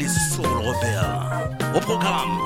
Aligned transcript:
Soul 0.00 0.46
Rebelles. 0.46 1.76
Au 1.76 1.80
programme, 1.80 2.41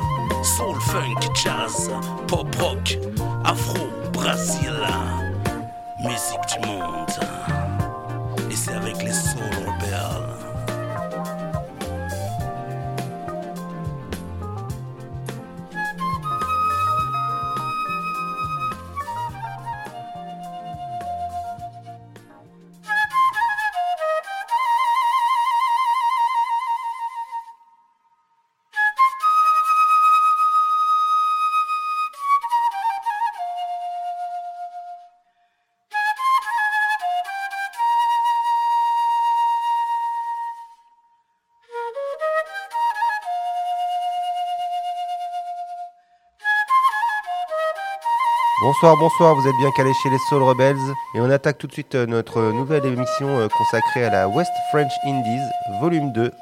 Bonsoir, 48.67 48.97
bonsoir, 48.97 49.36
vous 49.36 49.47
êtes 49.47 49.55
bien 49.61 49.70
calés 49.70 49.95
chez 50.03 50.11
les 50.11 50.19
Soul 50.19 50.42
Rebels 50.42 50.92
et 51.14 51.20
on 51.20 51.31
attaque 51.31 51.56
tout 51.56 51.69
de 51.69 51.72
suite 51.72 51.95
euh, 51.95 52.05
notre 52.05 52.50
nouvelle 52.50 52.84
émission 52.84 53.28
euh, 53.39 53.47
consacrée 53.47 54.05
à 54.05 54.11
la 54.11 54.27
West 54.28 54.50
French 54.72 54.91
Indies, 55.05 55.39
volume 55.81 56.11
2. 56.11 56.33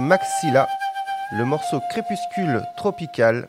Maxilla, 0.00 0.66
le 1.38 1.44
morceau 1.44 1.78
Crépuscule 1.90 2.64
Tropical, 2.76 3.46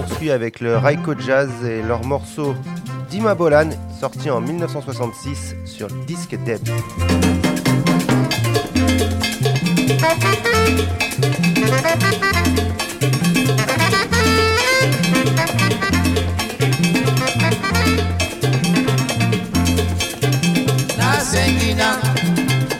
poursuit 0.00 0.30
avec 0.30 0.60
le 0.60 0.76
Raiko 0.76 1.14
Jazz 1.18 1.50
et 1.64 1.82
leur 1.82 2.04
morceau 2.04 2.54
Dima 3.10 3.34
Bolan, 3.34 3.70
sorti 3.98 4.30
en 4.30 4.40
1966 4.40 5.56
sur 5.64 5.88
disque 6.06 6.36
Deb. 6.44 6.60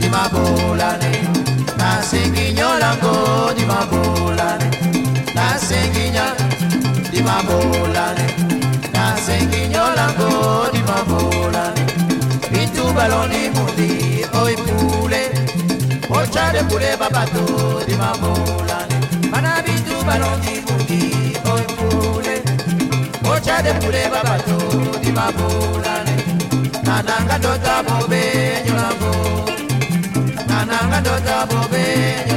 Dimabolane, 0.00 1.00
Nasinginyolango 1.78 3.30
di 7.20 7.26
mabolane 7.26 8.26
go 10.16 10.70
di 10.72 10.80
mabolane. 10.88 11.84
Bitu 12.50 12.84
baloni 12.96 13.50
mudi, 13.54 14.24
ochale 14.32 14.56
pule 14.64 15.22
oche 16.08 16.44
de 16.54 16.62
pule 16.68 16.96
babato 16.96 17.84
di 17.86 17.94
mabolane. 17.94 18.96
Bana 19.30 19.60
bitubaloni 19.64 20.04
baloni 20.06 20.54
mudi, 20.66 21.02
ochale 21.44 21.74
pule 21.76 22.34
oche 23.32 23.56
de 23.64 23.72
pule 23.80 24.02
babato 24.12 24.56
di 25.02 25.10
mabolane. 25.12 26.14
Nananga 26.86 27.36
dota 27.38 27.82
bobe 27.86 28.22
nyolango 28.64 29.12
nananga 30.48 31.00
dota 31.06 31.46
bobe 31.50 31.84
nyolango 32.24 32.29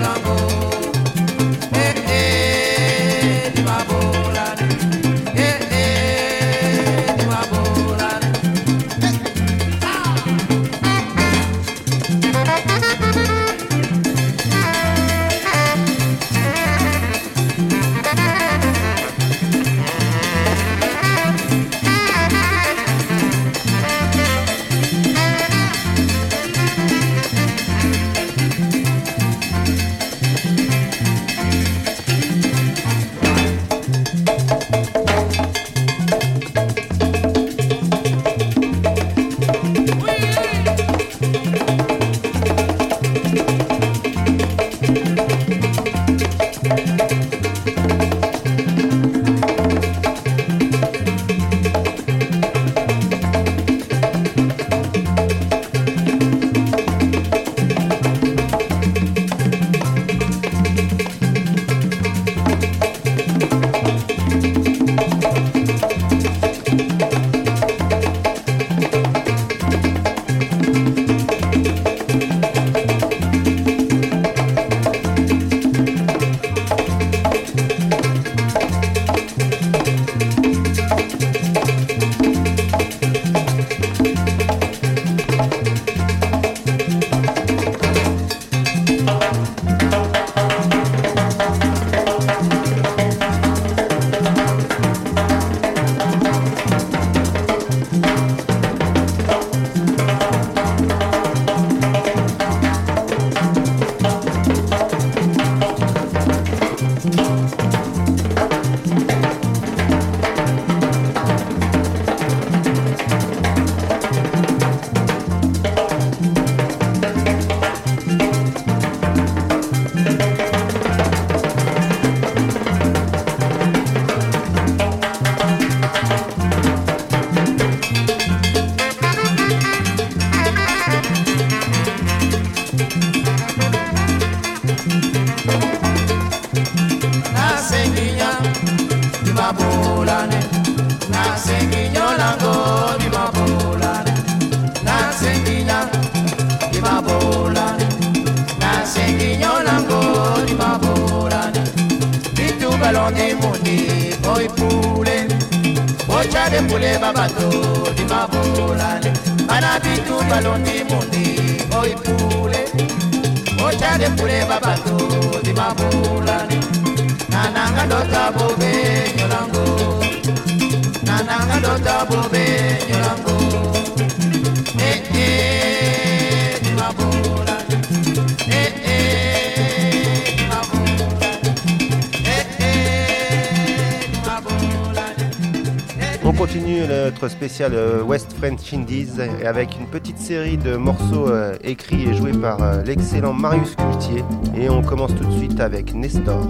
continue 186.45 186.81
notre 186.87 187.29
spécial 187.29 187.71
euh, 187.73 188.03
West 188.03 188.33
French 188.37 188.73
Indies 188.73 189.13
avec 189.45 189.77
une 189.79 189.87
petite 189.87 190.17
série 190.17 190.57
de 190.57 190.75
morceaux 190.75 191.29
euh, 191.29 191.55
écrits 191.63 192.03
et 192.09 192.13
joués 192.13 192.33
par 192.33 192.61
euh, 192.61 192.83
l'excellent 192.83 193.33
Marius 193.33 193.75
Cultier. 193.75 194.23
Et 194.55 194.69
on 194.69 194.81
commence 194.81 195.15
tout 195.15 195.25
de 195.25 195.31
suite 195.31 195.59
avec 195.61 195.93
Nestor. 195.93 196.45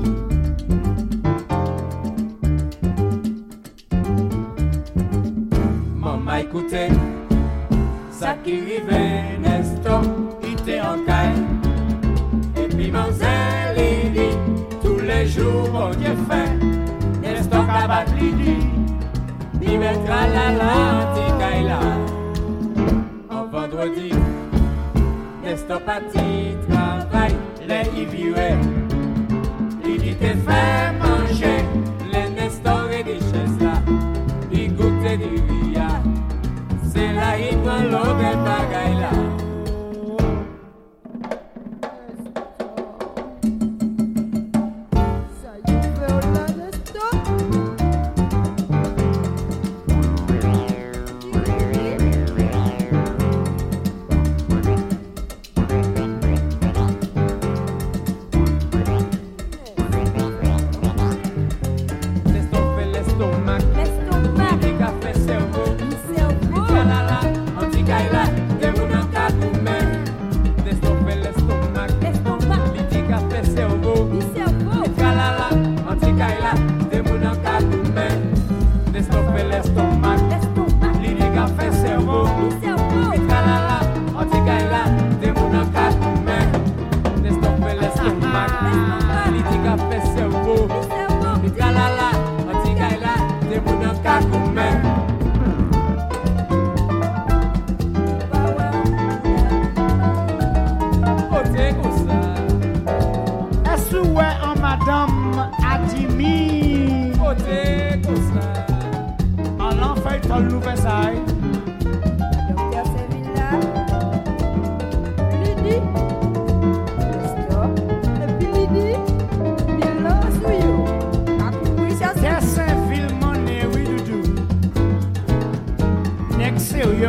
Ah. 88.66 89.33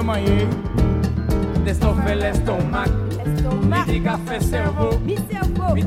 maye 0.04 0.46
Des 1.64 1.80
nou 1.80 1.94
fe 2.04 2.14
l'estomak 2.20 2.90
Mi 3.64 3.80
di 3.88 4.00
kafe 4.04 4.40
servo 4.44 4.92
Mi 5.04 5.16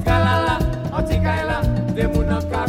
kalala, 0.03 0.57
an 0.91 1.05
ti 1.07 1.19
kaela, 1.23 1.61
De 1.95 2.07
moun 2.13 2.33
an 2.33 2.49
ka 2.51 2.66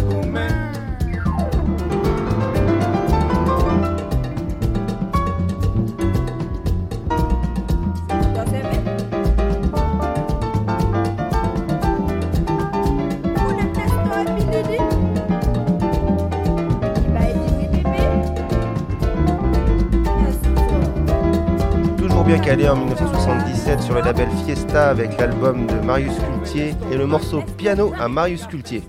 en 22.68 22.76
1977 22.76 23.80
sur 23.80 23.94
le 23.94 24.02
label 24.02 24.28
Fiesta 24.44 24.90
avec 24.90 25.18
l'album 25.18 25.66
de 25.66 25.75
Marius 25.84 26.12
Cultier 26.18 26.75
et 26.92 26.96
le 26.96 27.06
morceau 27.06 27.42
Piano 27.56 27.92
à 27.98 28.08
Marius 28.08 28.46
Cultier. 28.46 28.82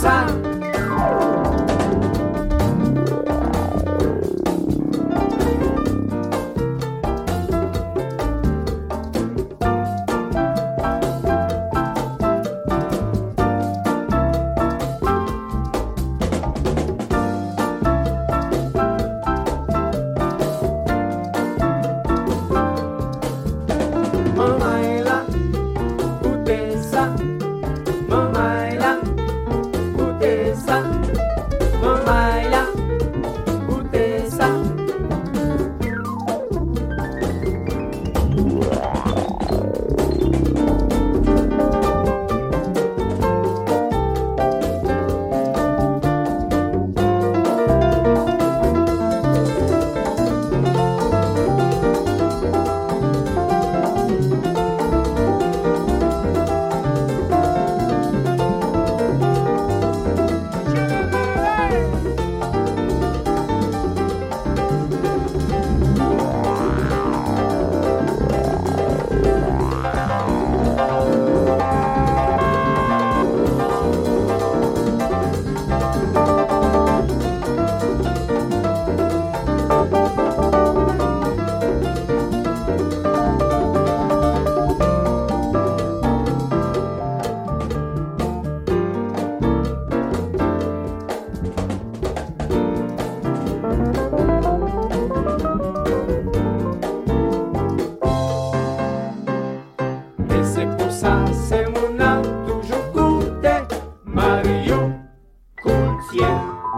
三 0.00 0.49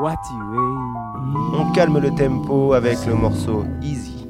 parti, 0.00 0.34
oui. 0.50 0.58
On 1.54 1.72
calme 1.72 1.98
le 1.98 2.14
tempo 2.14 2.72
avec 2.72 3.04
le 3.06 3.14
morceau 3.14 3.64
Easy. 3.82 4.21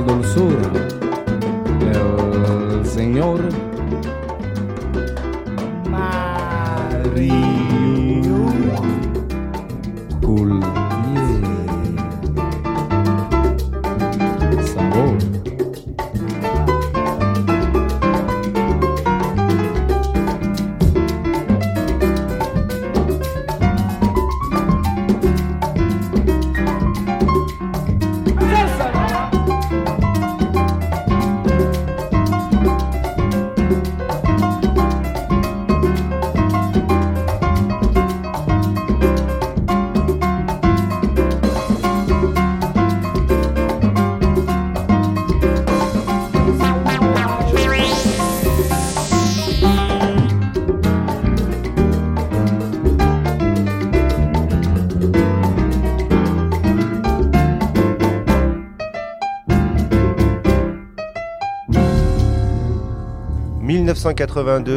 De 0.00 0.56
la 0.60 0.73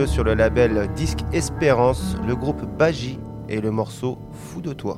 sur 0.07 0.23
le 0.23 0.33
label 0.33 0.89
Disque 0.95 1.19
Espérance, 1.31 2.17
le 2.27 2.35
groupe 2.35 2.63
Baji 2.77 3.19
et 3.47 3.61
le 3.61 3.71
morceau 3.71 4.17
Fou 4.33 4.61
de 4.61 4.73
toi. 4.73 4.97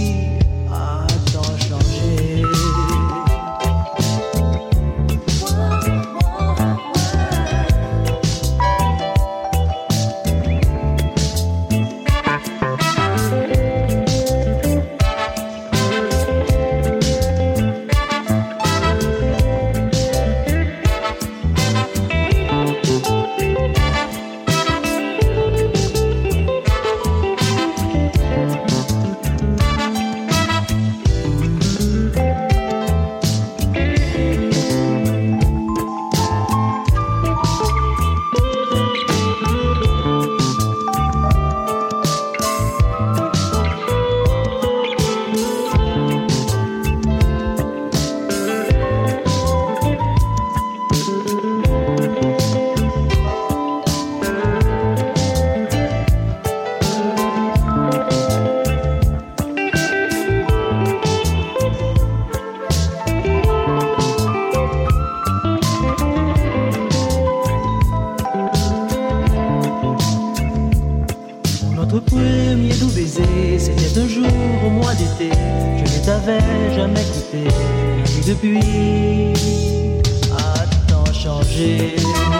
Yeah. 81.81 82.30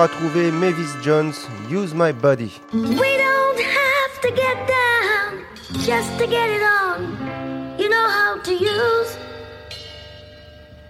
À 0.00 0.08
trouver. 0.08 0.50
Mavis 0.50 0.92
Jones, 1.02 1.34
Use 1.70 1.94
My 1.94 2.12
Body. 2.12 2.52
We 2.72 3.16
don't 3.24 3.60
have 3.60 4.20
to 4.22 4.30
get 4.30 4.56
down 4.66 5.44
just 5.84 6.18
to 6.18 6.26
get 6.26 6.50
it 6.50 6.62
on. 6.62 7.78
You 7.78 7.88
know 7.88 8.08
how 8.08 8.38
to 8.42 8.52
use 8.52 9.16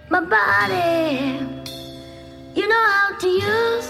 my 0.09 0.21
body. 0.21 1.39
You 2.55 2.67
know 2.67 2.85
how 2.95 3.17
to 3.19 3.27
use 3.27 3.86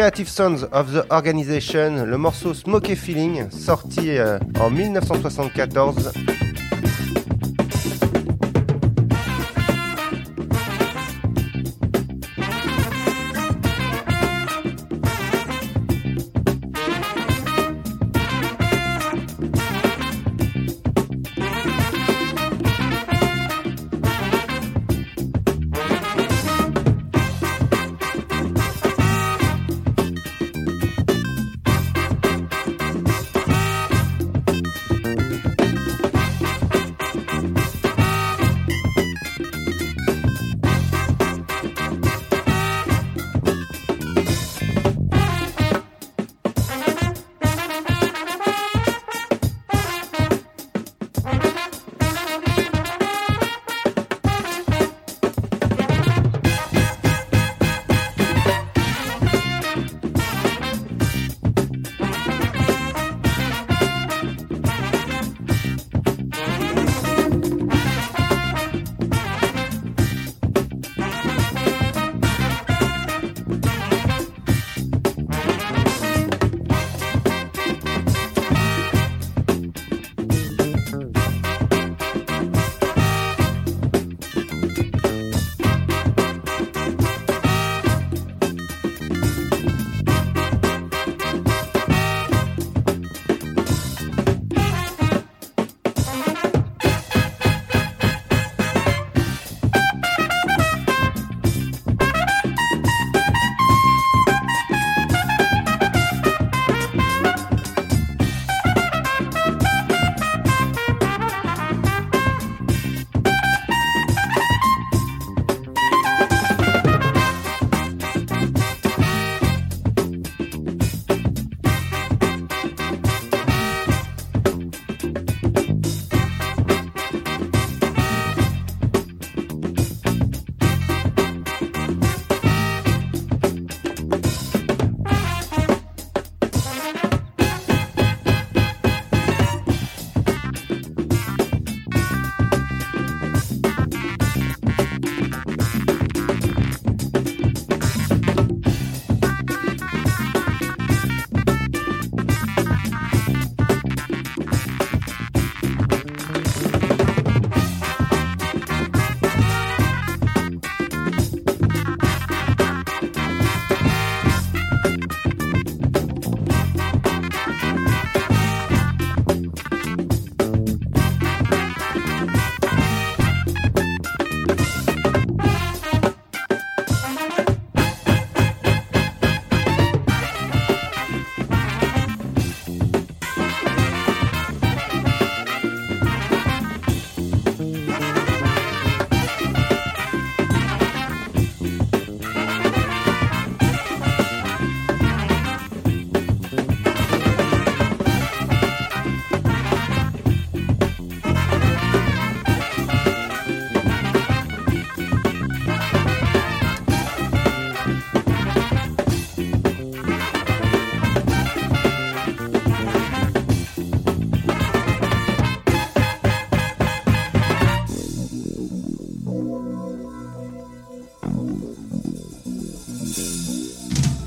Creative 0.00 0.30
Sons 0.30 0.66
of 0.72 0.94
the 0.94 1.04
Organization, 1.12 2.06
le 2.06 2.16
morceau 2.16 2.54
Smoky 2.54 2.96
Feeling, 2.96 3.50
sorti 3.50 4.16
euh, 4.16 4.38
en 4.58 4.70
1974 4.70 6.12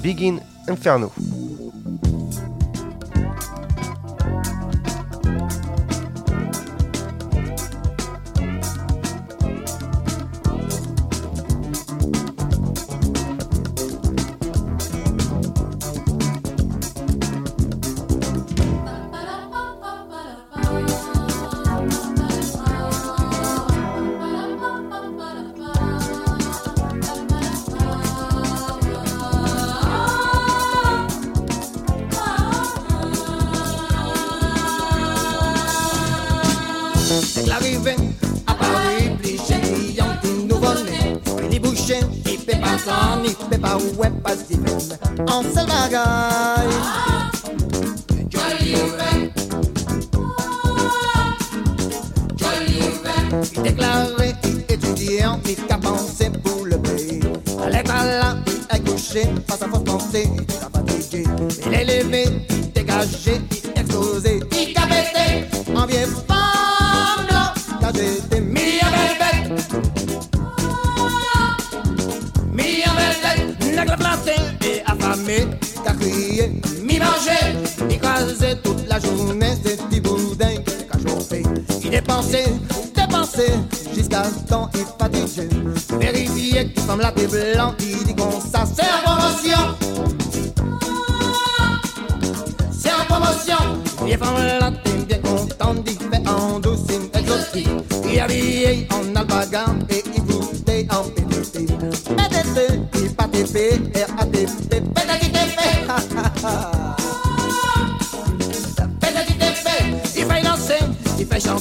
Begin 0.02 0.42
Inferno. 0.68 1.12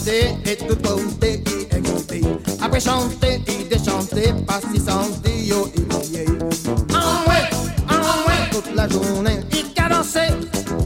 et 0.09 0.57
tout 0.57 0.77
compter 0.77 1.43
et 1.47 1.77
écouter. 1.77 2.23
Après 2.61 2.81
chanter 2.81 3.41
et 3.47 3.65
déchanter, 3.65 4.33
pas 4.47 4.61
si 4.73 4.81
sans 4.81 5.09
Dio 5.23 5.71
humilié. 5.77 6.27
En 6.91 7.31
ouais, 7.31 7.49
en 7.89 8.29
ouais, 8.29 8.51
toute 8.51 8.75
la 8.75 8.89
journée, 8.89 9.41
il 9.53 9.83
a 9.83 9.89
dansé. 9.89 10.21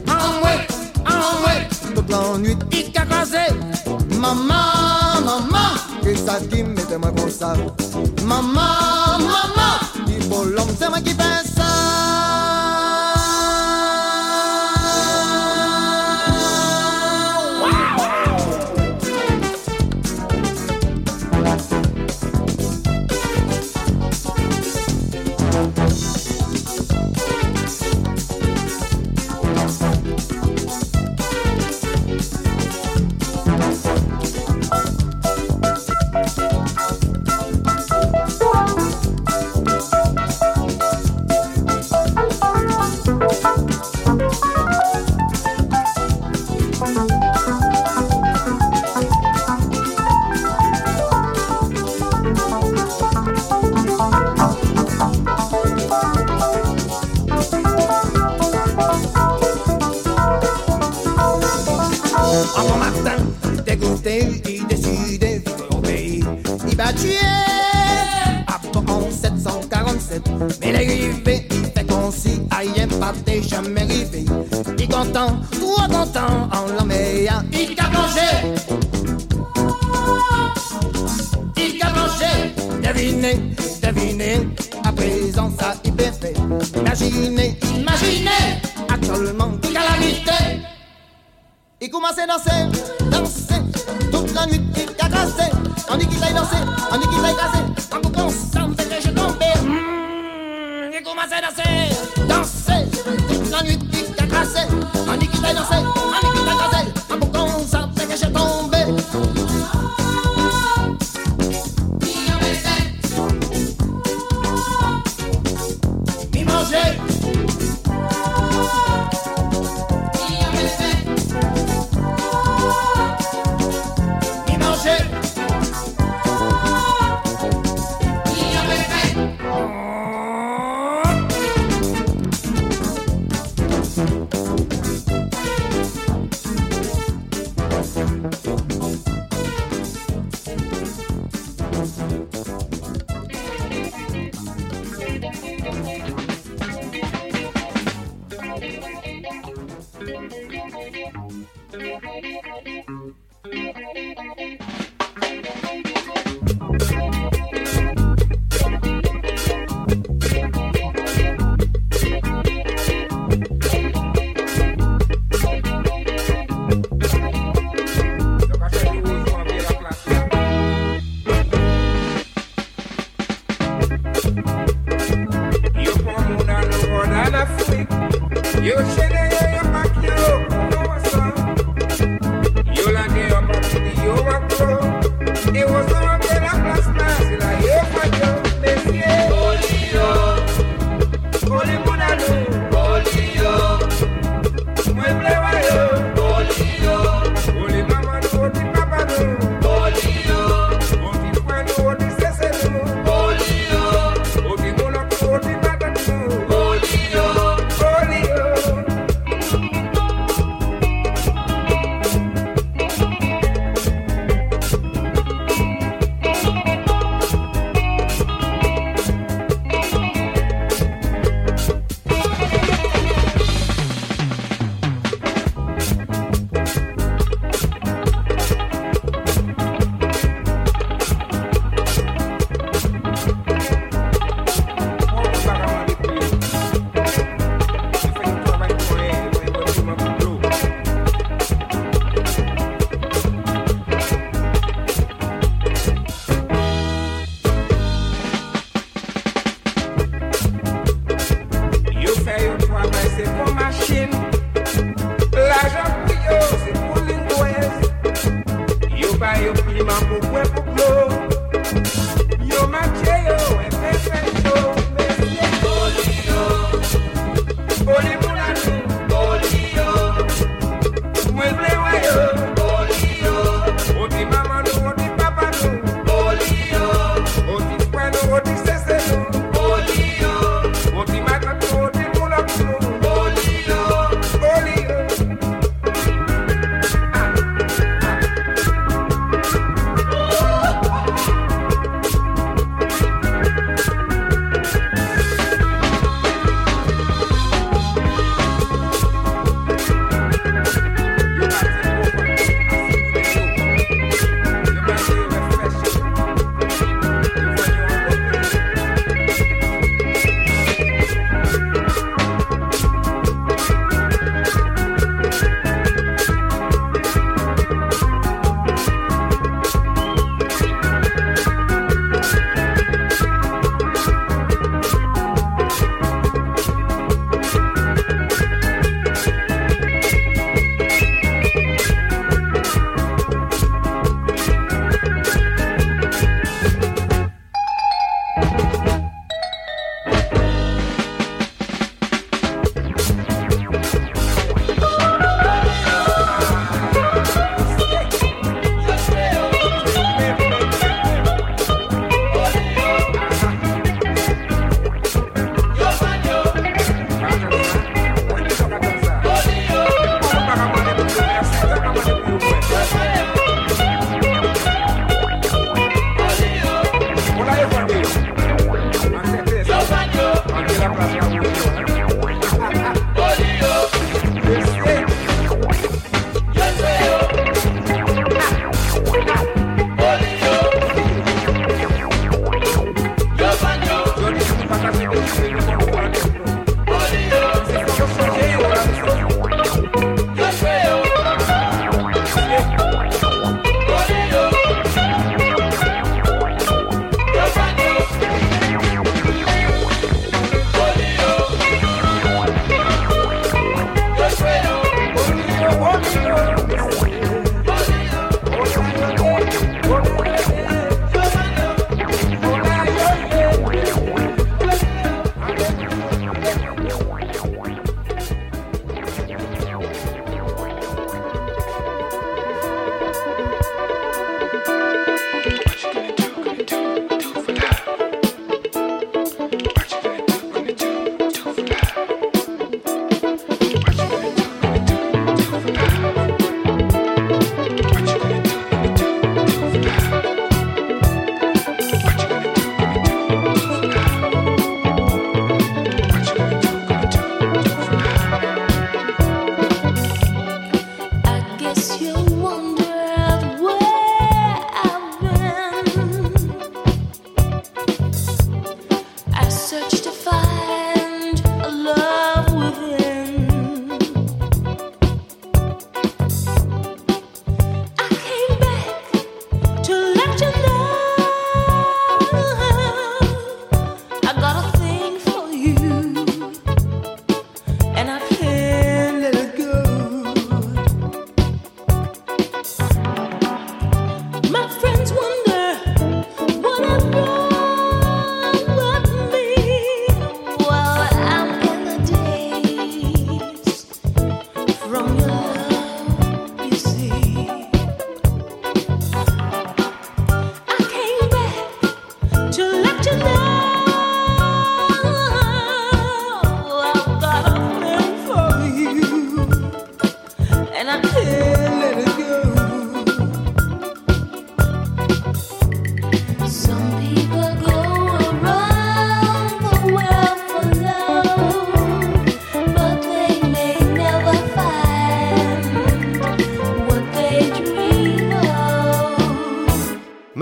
En 0.07 0.45
ouais, 0.45 0.67
en 1.05 1.95
toute 1.95 2.09
la 2.09 2.37
nuit, 2.37 2.57
il 2.71 2.97
a 2.97 3.05
croisé. 3.05 3.47
Maman, 4.19 5.21
maman, 5.25 5.69
que 6.03 6.15
ça 6.15 6.39
qui 6.49 6.63
m'était 6.63 6.97
moi 6.97 7.11
comme 7.17 7.31
ça. 7.31 7.53
Maman, 8.23 9.17
maman, 9.17 9.79
il 10.07 10.21
faut 10.23 10.43
l'homme, 10.43 10.69
c'est 10.79 10.89
moi 10.89 11.01
qui 11.01 11.11
fais. 11.11 11.36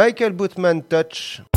Michael 0.06 0.34
Bootman 0.34 0.88
Touch. 0.88 1.55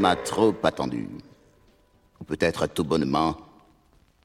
Parce 0.00 0.30
que 0.30 0.36
l'homme 0.36 0.52
a 0.52 0.52
trop 0.52 0.54
attendu. 0.62 1.08
Ou 2.20 2.24
peut-être 2.24 2.66
tout 2.66 2.84
bonnement 2.84 3.36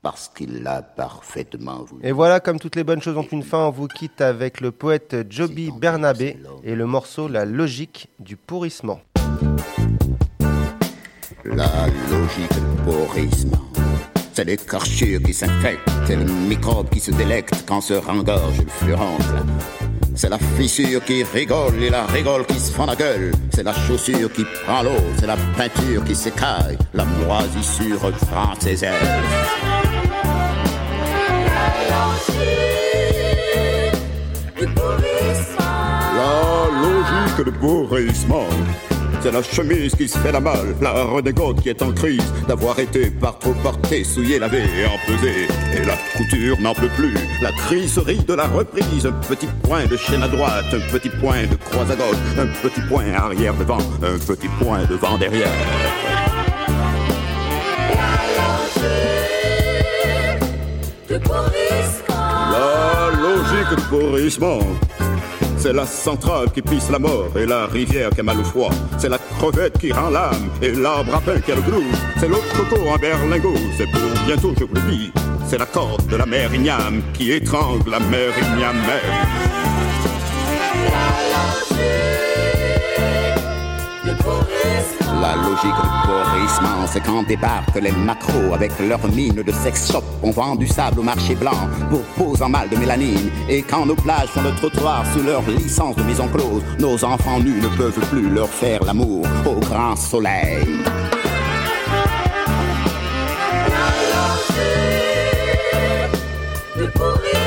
parce 0.01 0.29
qu'il 0.29 0.61
l'a 0.61 0.83
parfaitement 0.83 1.83
voulu. 1.83 2.05
Et 2.05 2.11
voilà, 2.11 2.39
comme 2.39 2.59
toutes 2.59 2.75
les 2.75 2.83
bonnes 2.83 3.01
choses 3.01 3.17
ont 3.17 3.27
une 3.31 3.41
fin, 3.41 3.65
on 3.65 3.71
vous 3.71 3.87
quitte 3.87 4.21
avec 4.21 4.61
le 4.61 4.71
poète 4.71 5.15
Joby 5.29 5.71
Bernabé 5.71 6.37
et 6.63 6.75
le 6.75 6.85
morceau 6.85 7.27
La 7.27 7.43
logique 7.43 8.09
du 8.19 8.35
pourrissement. 8.35 9.01
La 11.43 11.87
logique 12.11 12.53
du 12.53 12.83
pourrissement. 12.83 13.65
C'est 14.33 14.43
l'écorchure 14.43 15.21
qui 15.23 15.33
s'infecte 15.33 15.89
et 16.09 16.15
le 16.15 16.25
microbe 16.25 16.89
qui 16.89 16.99
se 16.99 17.11
délecte 17.11 17.65
quand 17.67 17.81
se 17.81 17.93
rengorge 17.93 18.59
le 18.59 18.69
furoncle. 18.69 19.43
C'est 20.17 20.29
la 20.29 20.37
fissure 20.39 21.03
qui 21.03 21.23
rigole 21.23 21.83
et 21.83 21.89
la 21.89 22.05
rigole 22.05 22.45
qui 22.45 22.57
se 22.57 22.71
fend 22.71 22.85
la 22.85 22.95
gueule. 22.95 23.33
C'est 23.53 23.63
la 23.63 23.73
chaussure 23.73 24.31
qui 24.31 24.45
prend 24.63 24.81
l'eau, 24.81 24.91
c'est 25.19 25.27
la 25.27 25.35
peinture 25.57 26.03
qui 26.05 26.15
s'écaille. 26.15 26.77
La 26.93 27.03
moisissure 27.03 27.99
prend 28.31 28.53
ses 28.57 28.85
ailes. 28.85 28.93
La 36.15 36.69
logique 36.81 37.45
de 37.45 37.51
pourrissement. 37.51 38.47
C'est 39.25 39.31
la 39.31 39.41
chemise 39.41 39.95
qui 39.95 40.07
se 40.07 40.19
fait 40.19 40.31
la 40.31 40.39
malle, 40.39 40.75
la 40.79 41.03
renégode 41.03 41.59
qui 41.59 41.69
est 41.69 41.81
en 41.81 41.91
crise 41.91 42.21
d'avoir 42.47 42.77
été 42.77 43.09
par 43.09 43.39
trop 43.39 43.55
porté, 43.63 44.03
souillé, 44.03 44.37
lavé 44.37 44.59
et 44.59 44.85
empesé. 44.85 45.47
Et 45.73 45.83
la 45.83 45.95
couture 46.15 46.61
n'en 46.61 46.75
peut 46.75 46.91
plus. 46.95 47.15
La 47.41 47.51
criserie 47.51 48.19
de 48.19 48.35
la 48.35 48.45
reprise. 48.45 49.07
Un 49.07 49.13
petit 49.13 49.47
point 49.63 49.87
de 49.87 49.97
chaîne 49.97 50.21
à 50.21 50.27
droite, 50.27 50.65
un 50.71 50.91
petit 50.91 51.09
point 51.09 51.41
de 51.47 51.55
croix 51.55 51.91
à 51.91 51.95
gauche, 51.95 52.37
un 52.37 52.45
petit 52.69 52.81
point 52.81 53.11
arrière 53.15 53.55
devant, 53.55 53.79
un 53.79 54.19
petit 54.19 54.47
point 54.59 54.85
devant 54.85 55.17
derrière. 55.17 55.49
La 62.51 63.09
logique 63.19 63.75
du 63.75 63.83
pourrissement. 63.89 64.59
C'est 65.65 65.73
la 65.73 65.87
centrale 65.87 66.51
qui 66.51 66.61
pisse 66.61 66.91
la 66.91 66.99
mort 66.99 67.31
et 67.35 67.47
la 67.47 67.65
rivière 67.65 68.11
qui 68.11 68.19
a 68.19 68.23
mal 68.23 68.39
au 68.39 68.43
froid. 68.43 68.69
C'est 68.99 69.09
la 69.09 69.17
crevette 69.17 69.79
qui 69.79 69.91
rend 69.91 70.11
l'âme 70.11 70.51
et 70.61 70.69
l'arbre 70.69 71.15
à 71.15 71.19
pain 71.19 71.39
qui 71.39 71.51
a 71.51 71.55
le 71.55 71.61
groove. 71.61 71.81
C'est 72.19 72.27
l'autre 72.27 72.55
coco 72.55 72.87
en 72.87 72.97
berlingot, 72.97 73.55
c'est 73.75 73.89
pour 73.89 74.25
bientôt, 74.27 74.53
je 74.59 74.63
vous 74.63 74.75
le 74.75 74.91
dis. 74.91 75.11
C'est 75.47 75.57
la 75.57 75.65
corde 75.65 76.05
de 76.05 76.17
la 76.17 76.27
mère 76.27 76.53
Igname 76.53 77.01
qui 77.15 77.31
étrangle 77.31 77.89
la 77.89 77.99
mère 77.99 78.31
Igname 78.37 78.75
logique 85.35 85.75
du 85.75 85.89
pourrissement, 86.05 86.87
c'est 86.87 87.01
quand 87.01 87.23
débarquent 87.23 87.81
les 87.81 87.91
macros 87.91 88.53
avec 88.53 88.71
leurs 88.79 89.07
mines 89.09 89.43
de 89.43 89.51
sex 89.51 89.91
shop. 89.91 90.03
On 90.23 90.31
vend 90.31 90.55
du 90.55 90.67
sable 90.67 90.99
au 90.99 91.03
marché 91.03 91.35
blanc 91.35 91.69
pour 91.89 92.01
pose 92.17 92.41
en 92.41 92.49
mal 92.49 92.69
de 92.69 92.77
mélanine. 92.77 93.29
Et 93.49 93.61
quand 93.61 93.85
nos 93.85 93.95
plages 93.95 94.29
font 94.29 94.41
le 94.43 94.53
trottoir 94.55 95.03
sous 95.13 95.23
leur 95.23 95.41
licence 95.47 95.95
de 95.95 96.03
maison 96.03 96.27
close, 96.27 96.63
nos 96.79 97.03
enfants 97.03 97.39
nus 97.39 97.61
ne 97.61 97.67
peuvent 97.77 97.99
plus 98.09 98.29
leur 98.29 98.49
faire 98.49 98.83
l'amour 98.83 99.25
au 99.45 99.59
grand 99.59 99.95
soleil. 99.95 100.65
La 106.77 107.44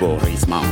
pourrissement. 0.00 0.62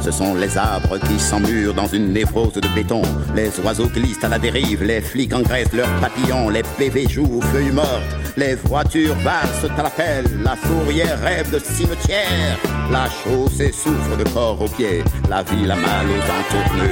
Ce 0.00 0.10
sont 0.10 0.34
les 0.34 0.56
arbres 0.56 0.98
qui 0.98 1.18
s'emmurent 1.18 1.74
dans 1.74 1.86
une 1.86 2.12
névrose 2.12 2.54
de 2.54 2.68
béton. 2.74 3.02
Les 3.34 3.50
oiseaux 3.60 3.88
glissent 3.88 4.24
à 4.24 4.28
la 4.28 4.38
dérive, 4.38 4.82
les 4.82 5.02
flics 5.02 5.34
engraissent 5.34 5.72
leurs 5.72 5.94
papillons, 6.00 6.48
les 6.48 6.62
PV 6.78 7.08
jouent 7.08 7.38
aux 7.38 7.42
feuilles 7.42 7.72
mortes, 7.72 8.16
les 8.36 8.54
voitures 8.54 9.14
valsent 9.16 9.70
à 9.76 9.82
la 9.82 9.90
pelle, 9.90 10.42
la 10.42 10.56
fourrière 10.56 11.20
rêve 11.20 11.50
de 11.50 11.58
cimetière, 11.58 12.58
la 12.90 13.06
chaussée 13.10 13.72
souffre 13.72 14.16
de 14.16 14.24
corps 14.30 14.60
aux 14.62 14.68
pieds, 14.68 15.04
la 15.28 15.42
ville 15.42 15.70
a 15.70 15.76
mal 15.76 16.06
aux 16.06 16.24
entournures. 16.38 16.90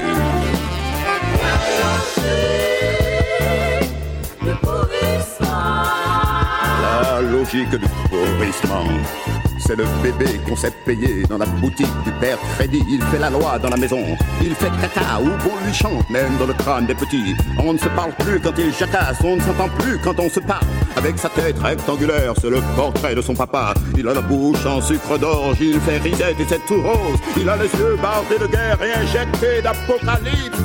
La 6.82 7.20
logique 7.22 7.70
du 7.70 7.88
pourrissement. 8.10 9.37
C'est 9.58 9.76
le 9.76 9.84
bébé 10.02 10.40
qu'on 10.46 10.56
s'est 10.56 10.72
payé 10.84 11.24
dans 11.28 11.38
la 11.38 11.46
boutique 11.46 11.86
du 12.04 12.12
père 12.12 12.38
Freddy. 12.54 12.82
Il 12.88 13.02
fait 13.02 13.18
la 13.18 13.30
loi 13.30 13.58
dans 13.58 13.68
la 13.68 13.76
maison. 13.76 14.02
Il 14.42 14.54
fait 14.54 14.70
caca 14.80 15.20
ou 15.20 15.28
on 15.28 15.66
lui 15.66 15.74
chante, 15.74 16.08
même 16.10 16.36
dans 16.38 16.46
le 16.46 16.54
crâne 16.54 16.86
des 16.86 16.94
petits. 16.94 17.34
On 17.58 17.72
ne 17.72 17.78
se 17.78 17.88
parle 17.88 18.12
plus 18.18 18.40
quand 18.40 18.52
il 18.58 18.72
jacasse, 18.72 19.18
on 19.24 19.36
ne 19.36 19.40
s'entend 19.40 19.68
plus 19.78 19.98
quand 19.98 20.18
on 20.18 20.28
se 20.28 20.40
parle. 20.40 20.66
Avec 20.96 21.18
sa 21.18 21.28
tête 21.28 21.58
rectangulaire, 21.58 22.34
c'est 22.40 22.50
le 22.50 22.60
portrait 22.76 23.14
de 23.14 23.20
son 23.20 23.34
papa. 23.34 23.74
Il 23.96 24.08
a 24.08 24.14
la 24.14 24.20
bouche 24.20 24.64
en 24.64 24.80
sucre 24.80 25.18
d'orge, 25.18 25.58
il 25.60 25.80
fait 25.80 25.98
risette 25.98 26.40
et 26.40 26.46
c'est 26.48 26.64
tout 26.66 26.80
rose. 26.80 27.18
Il 27.36 27.48
a 27.48 27.56
les 27.56 27.64
yeux 27.64 27.96
bardés 28.00 28.38
de 28.38 28.46
guerre 28.46 28.78
et 28.82 28.92
injectés 28.92 29.62
d'apocalypse. 29.62 30.58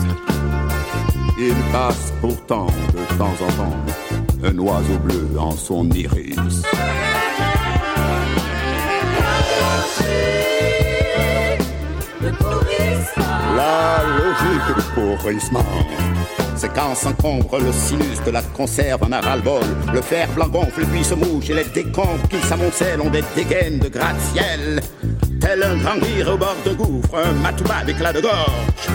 Il 1.37 1.55
passe 1.71 2.13
pourtant 2.21 2.67
de 2.67 3.17
temps 3.17 3.35
en 3.41 3.51
temps 3.53 3.77
un 4.43 4.57
oiseau 4.59 4.97
bleu 4.99 5.27
en 5.39 5.51
son 5.51 5.89
iris. 5.91 6.63
La 13.55 14.03
logique 14.17 14.75
du 14.75 14.83
pourrissement. 14.93 15.65
C'est 16.55 16.73
quand 16.73 16.95
s'encombre 16.95 17.59
le 17.59 17.71
sinus 17.71 18.21
de 18.25 18.31
la 18.31 18.41
conserve 18.41 19.03
en 19.03 19.11
a 19.11 19.19
ras-le-bol. 19.19 19.63
Le 19.93 20.01
fer 20.01 20.29
blanc 20.29 20.47
gonfle 20.47 20.85
puis 20.85 21.03
se 21.03 21.13
mouche 21.13 21.49
et 21.49 21.55
les 21.55 21.65
décombres 21.65 22.27
qui 22.29 22.39
s'amoncellent 22.47 23.01
ont 23.01 23.09
des 23.09 23.23
dégaines 23.35 23.79
de 23.79 23.89
gratte-ciel. 23.89 24.81
Tel 25.41 25.61
un 25.61 25.75
grand 25.77 25.99
rire 26.01 26.33
au 26.33 26.37
bord 26.37 26.55
d'un 26.63 26.73
gouffre, 26.73 27.15
un 27.15 27.33
matouba 27.33 27.83
d'éclat 27.85 28.13
de 28.13 28.21
gorge. 28.21 28.87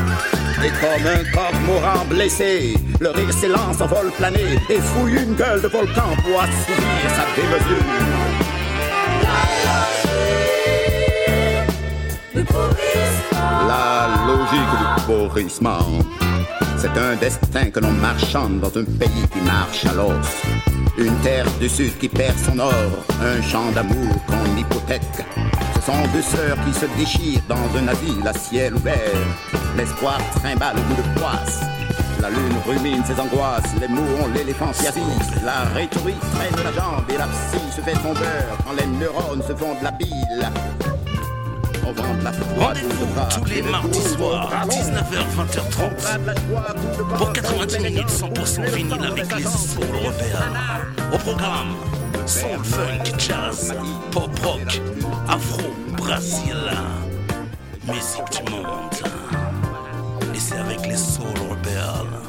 Et 0.65 0.71
comme 0.81 1.07
un 1.07 1.25
corps 1.33 2.05
blessé, 2.09 2.75
le 3.01 3.11
rire 3.11 3.33
s'élance 3.33 3.81
en 3.81 3.87
vol 3.87 4.11
plané 4.17 4.59
et 4.71 4.81
fouille 4.81 5.23
une 5.23 5.35
gueule 5.35 5.61
de 5.61 5.69
volcan 5.69 6.17
pour 6.25 6.41
assouvir 6.41 7.11
sa 7.15 7.27
démesure. 7.37 8.18
La 13.69 14.09
logique 14.27 14.75
du 14.81 15.03
pourrissement. 15.05 15.85
C'est 16.79 16.97
un 16.97 17.17
destin 17.17 17.71
que 17.71 17.81
l'on 17.81 17.91
marchande 17.91 18.61
dans 18.61 18.69
un 18.69 18.85
pays 18.85 19.29
qui 19.31 19.41
marche 19.43 19.85
à 19.85 19.93
l'os. 19.93 20.27
Une 20.97 21.15
terre 21.17 21.45
du 21.61 21.69
sud 21.69 21.99
qui 21.99 22.09
perd 22.09 22.35
son 22.39 22.59
or, 22.61 22.73
un 23.23 23.43
champ 23.43 23.71
d'amour 23.73 24.15
qu'on 24.27 24.57
hypothèque. 24.57 25.03
Ce 25.75 25.83
sont 25.83 26.03
deux 26.15 26.23
sœurs 26.23 26.57
qui 26.65 26.73
se 26.73 26.87
déchirent 26.97 27.43
dans 27.47 27.69
un 27.79 27.89
asile 27.89 28.27
à 28.27 28.33
ciel 28.33 28.75
ouvert. 28.75 28.97
L'espoir 29.77 30.19
trimballe 30.37 30.77
le 30.77 30.83
bout 30.95 31.03
de 31.03 31.21
poisse. 31.21 31.61
La 32.23 32.31
lune 32.31 32.57
rumine 32.67 33.05
ses 33.05 33.21
angoisses, 33.21 33.75
les 33.79 33.89
mots 33.89 34.25
ont 34.25 34.33
l'éléphantiasis. 34.35 35.43
La 35.45 35.65
rhétorique 35.75 36.19
traîne 36.21 36.65
la 36.65 36.73
jambe 36.73 37.05
et 37.11 37.19
la 37.19 37.27
psy 37.27 37.61
se 37.77 37.83
fait 37.83 37.97
son 37.97 38.15
beurre 38.15 38.57
quand 38.65 38.73
les 38.73 38.87
neurones 38.87 39.43
se 39.43 39.55
font 39.55 39.75
de 39.79 39.85
la 39.85 39.91
bile. 39.91 40.98
Rendez-vous 41.97 43.07
tous 43.31 43.45
les 43.47 43.63
mardis 43.63 44.03
soirs, 44.03 44.51
19h, 44.69 45.25
20h30, 45.37 47.17
pour 47.17 47.33
90 47.33 47.79
minutes 47.81 48.09
100% 48.09 48.71
vinyle 48.75 49.05
avec 49.05 49.35
les 49.35 49.45
soul 49.45 49.87
européens. 49.95 50.53
Au 51.13 51.19
programme, 51.19 51.75
soul, 52.27 52.63
funk, 52.63 53.19
jazz, 53.19 53.75
pop 54.11 54.39
rock, 54.45 54.83
afro, 55.29 55.63
brésil, 55.97 56.57
musique 57.87 58.45
du 58.45 58.51
monde. 58.51 58.95
Et 60.35 60.39
c'est 60.39 60.59
avec 60.59 60.87
les 60.87 60.97
soul 60.97 61.27
européens. 61.47 62.28